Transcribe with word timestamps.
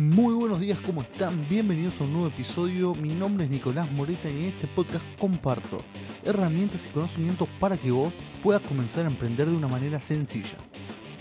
Muy 0.00 0.32
buenos 0.32 0.60
días, 0.60 0.80
¿cómo 0.80 1.02
están? 1.02 1.46
Bienvenidos 1.46 2.00
a 2.00 2.04
un 2.04 2.14
nuevo 2.14 2.28
episodio. 2.28 2.94
Mi 2.94 3.10
nombre 3.10 3.44
es 3.44 3.50
Nicolás 3.50 3.92
Moreta 3.92 4.30
y 4.30 4.36
en 4.38 4.44
este 4.44 4.66
podcast 4.66 5.04
comparto 5.18 5.82
herramientas 6.24 6.86
y 6.86 6.88
conocimientos 6.88 7.46
para 7.60 7.76
que 7.76 7.90
vos 7.90 8.14
puedas 8.42 8.62
comenzar 8.62 9.04
a 9.04 9.10
emprender 9.10 9.50
de 9.50 9.56
una 9.56 9.68
manera 9.68 10.00
sencilla. 10.00 10.56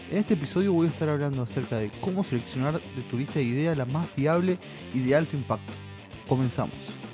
En 0.10 0.20
este 0.20 0.36
episodio 0.36 0.72
voy 0.72 0.88
a 0.88 0.92
estar 0.92 1.10
hablando 1.10 1.42
acerca 1.42 1.76
de 1.76 1.92
cómo 2.00 2.24
seleccionar 2.24 2.76
de 2.80 3.02
tu 3.12 3.18
lista 3.18 3.40
de 3.40 3.46
ideas 3.46 3.76
la 3.76 3.84
más 3.84 4.08
viable 4.16 4.58
y 4.94 5.00
de 5.00 5.14
alto 5.14 5.36
impacto. 5.36 5.74
Comenzamos. 6.26 7.09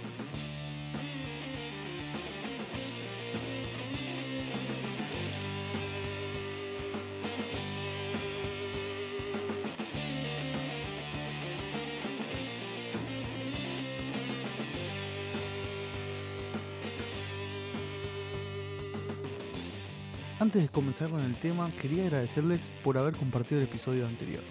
Antes 20.38 20.63
de 20.63 20.67
comenzar 20.67 21.09
con 21.09 21.21
el 21.21 21.39
tema, 21.39 21.71
quería 21.77 22.03
agradecerles 22.03 22.67
por 22.84 22.98
haber 22.98 23.16
compartido 23.16 23.62
el 23.62 23.67
episodio 23.67 24.05
anterior. 24.05 24.43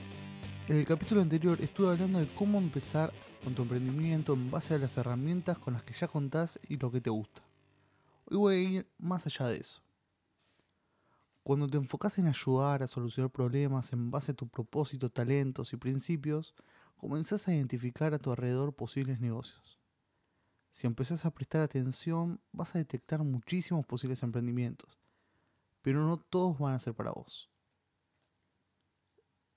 En 0.67 0.79
el 0.79 0.87
capítulo 0.87 1.21
anterior 1.21 1.61
estuve 1.61 1.91
hablando 1.91 2.21
de 2.21 2.35
cómo 2.35 2.57
empezar 2.57 3.13
con 3.45 3.55
tu 3.55 3.61
emprendimiento 3.61 4.33
en 4.33 4.51
base 4.51 4.73
a 4.73 4.79
las 4.79 4.97
herramientas 4.97 5.59
con 5.59 5.75
las 5.75 5.83
que 5.83 5.93
ya 5.93 6.09
contás 6.09 6.59
y 6.67 6.79
lo 6.79 6.91
que 6.91 7.03
te 7.03 7.11
gusta. 7.11 7.43
Hoy 8.25 8.37
voy 8.39 8.55
a 8.55 8.59
ir 8.61 8.89
más 8.97 9.27
allá 9.27 9.49
de 9.49 9.59
eso. 9.59 9.83
Cuando 11.43 11.67
te 11.67 11.77
enfocas 11.77 12.17
en 12.17 12.29
ayudar 12.29 12.83
a 12.83 12.87
solucionar 12.87 13.31
problemas 13.31 13.93
en 13.93 14.11
base 14.11 14.33
a 14.33 14.35
tu 14.35 14.49
propósito, 14.49 15.11
talentos 15.11 15.75
y 15.75 15.77
principios, 15.77 16.55
comenzás 16.97 17.47
a 17.47 17.55
identificar 17.55 18.15
a 18.15 18.19
tu 18.19 18.31
alrededor 18.31 18.73
posibles 18.73 19.21
negocios. 19.21 19.79
Si 20.73 20.87
empezás 20.87 21.27
a 21.27 21.31
prestar 21.31 21.61
atención, 21.61 22.41
vas 22.53 22.75
a 22.75 22.79
detectar 22.79 23.23
muchísimos 23.23 23.85
posibles 23.85 24.23
emprendimientos 24.23 25.04
pero 25.85 26.03
no 26.07 26.17
todos 26.17 26.59
van 26.59 26.73
a 26.73 26.79
ser 26.79 26.95
para 26.95 27.13
vos. 27.13 27.51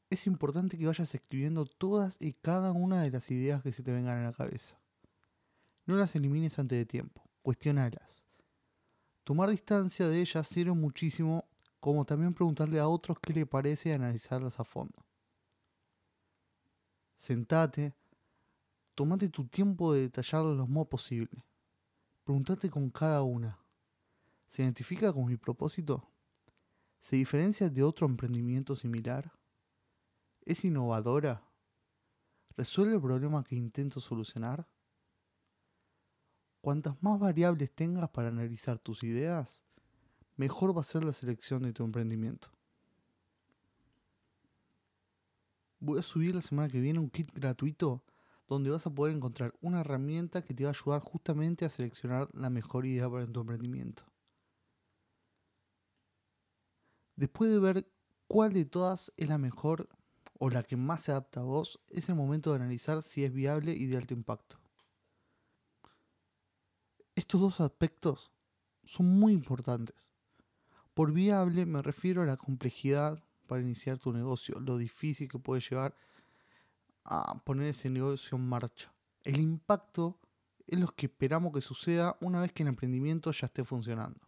Es 0.10 0.28
importante 0.28 0.78
que 0.78 0.86
vayas 0.86 1.16
escribiendo 1.16 1.66
todas 1.66 2.18
y 2.20 2.34
cada 2.34 2.74
una 2.74 3.02
de 3.02 3.12
las 3.12 3.32
ideas 3.32 3.64
que 3.64 3.72
se 3.72 3.82
te 3.82 3.94
vengan 3.94 4.18
a 4.18 4.24
la 4.26 4.34
cabeza. 4.34 4.78
No 5.86 5.96
las 5.96 6.14
elimines 6.18 6.60
antes 6.60 6.78
de 6.78 6.86
tiempo, 6.86 7.24
cuestionalas. 7.42 8.26
Tomar 9.24 9.50
distancia 9.50 10.10
de 10.10 10.20
ellas 10.20 10.46
sirve 10.46 10.74
muchísimo, 10.74 11.46
como 11.80 12.04
también 12.04 12.34
preguntarle 12.34 12.78
a 12.78 12.90
otros 12.90 13.18
qué 13.22 13.32
le 13.32 13.46
parece 13.46 13.90
y 13.90 13.94
analizarlas 13.94 14.60
a 14.60 14.66
fondo. 14.66 15.06
Sentate, 17.16 17.94
tomate 18.96 19.30
tu 19.30 19.48
tiempo 19.48 19.94
de 19.94 20.02
detallarlas 20.02 20.58
lo 20.58 20.68
más 20.68 20.88
posible. 20.88 21.46
Preguntate 22.26 22.70
con 22.70 22.90
cada 22.90 23.24
una. 23.24 23.58
¿Se 24.46 24.62
identifica 24.62 25.14
con 25.14 25.26
mi 25.26 25.38
propósito? 25.38 26.06
¿Se 27.08 27.16
diferencia 27.16 27.70
de 27.70 27.84
otro 27.84 28.06
emprendimiento 28.06 28.76
similar? 28.76 29.32
¿Es 30.42 30.66
innovadora? 30.66 31.42
¿Resuelve 32.58 32.96
el 32.96 33.02
problema 33.02 33.46
que 33.46 33.56
intento 33.56 34.02
solucionar? 34.02 34.68
Cuantas 36.60 37.02
más 37.02 37.18
variables 37.18 37.74
tengas 37.74 38.10
para 38.10 38.28
analizar 38.28 38.78
tus 38.78 39.04
ideas, 39.04 39.64
mejor 40.36 40.76
va 40.76 40.82
a 40.82 40.84
ser 40.84 41.06
la 41.06 41.14
selección 41.14 41.64
de 41.64 41.72
tu 41.72 41.86
emprendimiento. 41.86 42.50
Voy 45.80 46.00
a 46.00 46.04
subir 46.04 46.36
la 46.36 46.42
semana 46.42 46.68
que 46.68 46.82
viene 46.82 47.00
un 47.00 47.10
kit 47.10 47.32
gratuito 47.34 48.04
donde 48.50 48.70
vas 48.70 48.86
a 48.86 48.94
poder 48.94 49.16
encontrar 49.16 49.54
una 49.62 49.80
herramienta 49.80 50.44
que 50.44 50.54
te 50.54 50.66
va 50.66 50.72
a 50.72 50.74
ayudar 50.74 51.00
justamente 51.00 51.64
a 51.64 51.70
seleccionar 51.70 52.28
la 52.34 52.50
mejor 52.50 52.86
idea 52.86 53.10
para 53.10 53.26
tu 53.26 53.40
emprendimiento. 53.40 54.04
Después 57.18 57.50
de 57.50 57.60
ver 57.60 57.92
cuál 58.28 58.54
de 58.54 58.64
todas 58.64 59.12
es 59.18 59.28
la 59.28 59.40
mejor 59.40 59.90
o 60.40 60.52
la 60.52 60.62
que 60.62 60.78
más 60.78 61.02
se 61.02 61.12
adapta 61.12 61.40
a 61.40 61.44
vos, 61.44 61.82
es 61.90 62.10
el 62.10 62.16
momento 62.16 62.52
de 62.52 62.58
analizar 62.58 63.02
si 63.02 63.24
es 63.24 63.34
viable 63.34 63.74
y 63.74 63.88
de 63.88 63.98
alto 63.98 64.14
impacto. 64.14 64.58
Estos 67.16 67.42
dos 67.42 67.60
aspectos 67.60 68.32
son 68.84 69.08
muy 69.08 69.34
importantes. 69.34 70.08
Por 70.94 71.12
viable 71.12 71.66
me 71.66 71.82
refiero 71.82 72.22
a 72.22 72.28
la 72.28 72.38
complejidad 72.38 73.24
para 73.48 73.64
iniciar 73.64 73.98
tu 73.98 74.14
negocio, 74.14 74.60
lo 74.60 74.78
difícil 74.78 75.28
que 75.28 75.40
puede 75.40 75.62
llevar 75.62 75.96
a 77.04 77.40
poner 77.44 77.70
ese 77.70 77.90
negocio 77.90 78.38
en 78.38 78.48
marcha. 78.48 78.94
El 79.24 79.40
impacto 79.40 80.20
es 80.68 80.80
lo 80.80 80.88
que 80.88 81.08
esperamos 81.08 81.52
que 81.52 81.62
suceda 81.62 82.16
una 82.22 82.42
vez 82.42 82.52
que 82.52 82.62
el 82.62 82.70
emprendimiento 82.70 83.32
ya 83.32 83.48
esté 83.48 83.64
funcionando. 83.64 84.27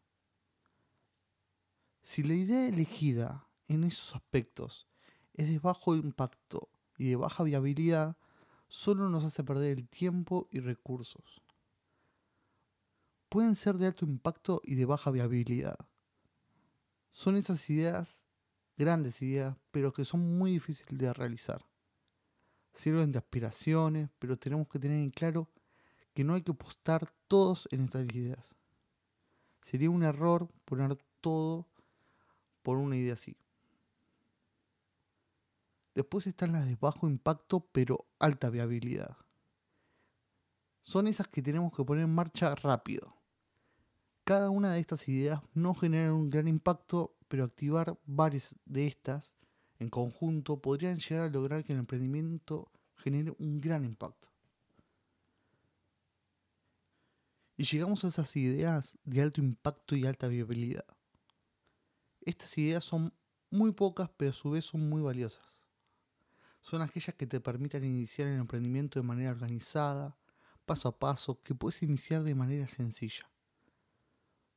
Si 2.10 2.24
la 2.24 2.34
idea 2.34 2.68
elegida 2.68 3.48
en 3.68 3.84
esos 3.84 4.16
aspectos 4.16 4.88
es 5.36 5.48
de 5.48 5.60
bajo 5.60 5.94
impacto 5.94 6.72
y 6.98 7.08
de 7.08 7.16
baja 7.16 7.44
viabilidad, 7.44 8.18
solo 8.68 9.10
nos 9.10 9.24
hace 9.24 9.44
perder 9.44 9.78
el 9.78 9.88
tiempo 9.88 10.48
y 10.50 10.60
recursos. 10.60 11.44
Pueden 13.30 13.54
ser 13.54 13.78
de 13.78 13.86
alto 13.86 14.06
impacto 14.06 14.60
y 14.64 14.74
de 14.74 14.86
baja 14.86 15.12
viabilidad. 15.12 15.78
Son 17.12 17.38
esas 17.38 17.70
ideas, 17.70 18.24
grandes 18.76 19.22
ideas, 19.22 19.56
pero 19.70 19.94
que 19.94 20.04
son 20.04 20.36
muy 20.40 20.54
difíciles 20.54 20.98
de 20.98 21.14
realizar. 21.14 21.64
Sirven 22.74 23.12
de 23.12 23.20
aspiraciones, 23.20 24.10
pero 24.18 24.36
tenemos 24.36 24.68
que 24.68 24.80
tener 24.80 24.98
en 24.98 25.12
claro 25.12 25.52
que 26.16 26.24
no 26.24 26.34
hay 26.34 26.42
que 26.42 26.54
apostar 26.54 27.14
todos 27.28 27.70
en 27.70 27.82
estas 27.82 28.08
ideas. 28.16 28.56
Sería 29.62 29.92
un 29.92 30.02
error 30.02 30.50
poner 30.66 30.98
todo 31.22 31.69
por 32.62 32.78
una 32.78 32.98
idea 32.98 33.14
así. 33.14 33.38
Después 35.96 36.28
están 36.28 36.54
las 36.54 36.66
de 36.66 36.76
bajo 36.76 37.08
impacto 37.08 37.68
pero 37.72 38.06
alta 38.20 38.50
viabilidad. 38.50 39.18
Son 40.82 41.08
esas 41.08 41.28
que 41.28 41.42
tenemos 41.42 41.76
que 41.76 41.84
poner 41.84 42.06
en 42.06 42.16
marcha 42.16 42.56
rápido. 42.56 43.16
Cada 44.24 44.50
una 44.50 44.74
de 44.74 44.80
estas 44.80 45.08
ideas 45.08 45.42
no 45.54 45.74
genera 45.74 46.14
un 46.14 46.30
gran 46.30 46.48
impacto, 46.48 47.16
pero 47.28 47.44
activar 47.44 47.98
varias 48.06 48.56
de 48.66 48.88
estas 48.88 49.36
en 49.80 49.90
conjunto 49.90 50.62
podrían 50.62 51.00
llegar 51.00 51.26
a 51.26 51.30
lograr 51.30 51.64
que 51.64 51.74
el 51.74 51.80
emprendimiento 51.80 52.72
genere 52.96 53.34
un 53.40 53.60
gran 53.62 53.86
impacto. 53.86 54.30
Y 57.58 57.64
llegamos 57.64 58.04
a 58.04 58.08
esas 58.08 58.36
ideas 58.36 58.98
de 59.04 59.22
alto 59.22 59.42
impacto 59.42 59.96
y 59.96 60.06
alta 60.06 60.28
viabilidad. 60.28 60.86
Estas 62.22 62.58
ideas 62.58 62.84
son 62.84 63.14
muy 63.50 63.72
pocas, 63.72 64.10
pero 64.18 64.32
a 64.32 64.34
su 64.34 64.52
vez 64.52 64.66
son 64.66 64.88
muy 64.90 65.02
valiosas. 65.02 65.60
Son 66.62 66.82
aquellas 66.82 67.16
que 67.16 67.26
te 67.26 67.40
permitan 67.40 67.84
iniciar 67.84 68.28
el 68.28 68.40
emprendimiento 68.40 69.00
de 69.00 69.08
manera 69.08 69.32
organizada, 69.32 70.18
paso 70.66 70.90
a 70.90 71.00
paso, 71.00 71.42
que 71.42 71.56
puedes 71.56 71.82
iniciar 71.82 72.24
de 72.24 72.36
manera 72.36 72.68
sencilla. 72.68 73.30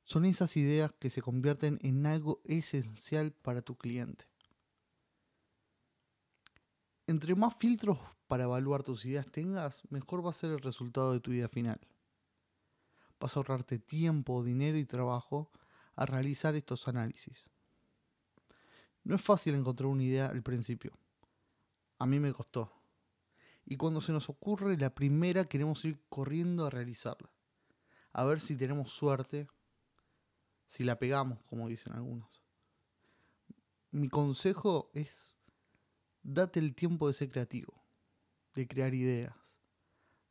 Son 0.05 0.25
esas 0.25 0.57
ideas 0.57 0.93
que 0.99 1.11
se 1.11 1.23
convierten 1.23 1.79
en 1.83 2.05
algo 2.07 2.41
esencial 2.45 3.33
para 3.33 3.63
tu 3.63 3.77
cliente. 3.77 4.27
Entre 7.07 7.35
más 7.35 7.55
filtros 7.57 7.99
para 8.27 8.45
evaluar 8.45 8.83
tus 8.83 9.05
ideas 9.05 9.27
tengas, 9.31 9.83
mejor 9.91 10.25
va 10.25 10.31
a 10.31 10.35
ser 10.35 10.51
el 10.51 10.61
resultado 10.61 11.13
de 11.13 11.21
tu 11.21 11.33
idea 11.33 11.49
final. 11.49 11.81
Vas 13.21 13.37
a 13.37 13.41
ahorrarte 13.41 13.79
tiempo, 13.79 14.43
dinero 14.43 14.79
y 14.79 14.85
trabajo 14.85 15.51
a 15.95 16.07
realizar 16.07 16.57
estos 16.57 16.89
análisis. 16.89 17.52
No 19.05 19.17
es 19.17 19.23
fácil 19.23 19.55
encontrar 19.55 19.89
una 19.89 20.03
idea 20.03 20.27
al 20.27 20.43
principio. 20.43 20.93
A 21.99 22.07
mí 22.07 22.21
me 22.21 22.33
costó. 22.33 22.73
Y 23.65 23.77
cuando 23.77 24.01
se 24.01 24.13
nos 24.13 24.29
ocurre 24.29 24.77
la 24.77 24.95
primera 24.95 25.45
queremos 25.45 25.85
ir 25.85 26.01
corriendo 26.09 26.67
a 26.67 26.71
realizarla. 26.71 27.31
A 28.13 28.25
ver 28.25 28.41
si 28.41 28.57
tenemos 28.57 28.91
suerte, 28.93 29.49
si 30.67 30.85
la 30.85 30.99
pegamos, 30.99 31.39
como 31.49 31.69
dicen 31.69 31.93
algunos. 31.93 32.43
Mi 33.91 34.09
consejo 34.09 34.91
es, 34.95 35.35
date 36.23 36.61
el 36.61 36.75
tiempo 36.75 37.09
de 37.09 37.15
ser 37.15 37.31
creativo, 37.31 37.83
de 38.55 38.67
crear 38.67 38.95
ideas, 38.95 39.35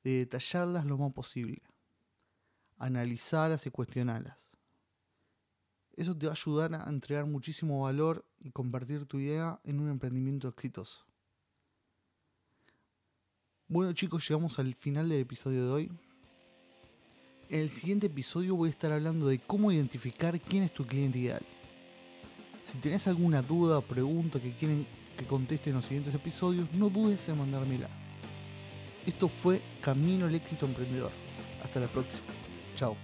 de 0.03 0.17
detallarlas 0.17 0.85
lo 0.85 0.97
más 0.97 1.13
posible, 1.13 1.61
analizarlas 2.77 3.65
y 3.65 3.71
cuestionarlas. 3.71 4.50
Eso 5.95 6.17
te 6.17 6.25
va 6.25 6.31
a 6.31 6.35
ayudar 6.35 6.73
a 6.73 6.89
entregar 6.89 7.25
muchísimo 7.25 7.81
valor 7.81 8.25
y 8.39 8.51
convertir 8.51 9.05
tu 9.05 9.19
idea 9.19 9.59
en 9.63 9.79
un 9.79 9.89
emprendimiento 9.89 10.47
exitoso. 10.47 11.05
Bueno 13.67 13.93
chicos, 13.93 14.27
llegamos 14.27 14.59
al 14.59 14.73
final 14.75 15.09
del 15.09 15.21
episodio 15.21 15.65
de 15.65 15.71
hoy. 15.71 15.91
En 17.49 17.59
el 17.59 17.69
siguiente 17.69 18.07
episodio 18.07 18.55
voy 18.55 18.67
a 18.67 18.71
estar 18.71 18.91
hablando 18.91 19.27
de 19.27 19.39
cómo 19.39 19.71
identificar 19.71 20.39
quién 20.39 20.63
es 20.63 20.73
tu 20.73 20.85
cliente 20.85 21.19
ideal. 21.19 21.45
Si 22.63 22.77
tenés 22.77 23.07
alguna 23.07 23.41
duda 23.41 23.79
o 23.79 23.81
pregunta 23.81 24.39
que 24.39 24.53
quieren 24.53 24.85
que 25.17 25.25
conteste 25.25 25.69
en 25.69 25.75
los 25.75 25.85
siguientes 25.85 26.15
episodios, 26.15 26.71
no 26.73 26.89
dudes 26.89 27.27
en 27.27 27.37
mandármela. 27.37 27.89
Esto 29.05 29.27
fue 29.27 29.61
Camino 29.81 30.25
al 30.25 30.35
Éxito 30.35 30.65
Emprendedor. 30.65 31.11
Hasta 31.63 31.79
la 31.79 31.87
próxima. 31.87 32.27
Chao. 32.75 32.95